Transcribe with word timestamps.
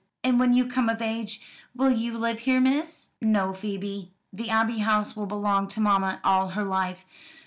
And 0.23 0.39
when 0.39 0.53
you 0.53 0.65
come 0.65 0.89
of 0.89 0.99
age, 0.99 1.41
will 1.75 1.91
you 1.91 2.17
live 2.17 2.39
here, 2.39 2.59
miss?" 2.59 3.09
"No, 3.21 3.53
Phoebe. 3.53 4.09
The 4.33 4.49
Abbey 4.49 4.79
House 4.79 5.15
will 5.15 5.27
belong 5.27 5.67
to 5.67 5.79
mamma 5.79 6.19
all 6.23 6.47
her 6.57 6.63
life. 6.65 7.05